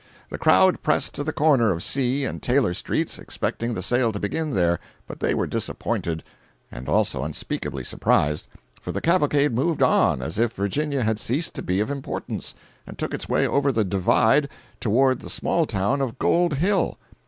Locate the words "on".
9.83-10.23